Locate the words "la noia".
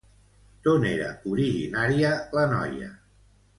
2.39-2.91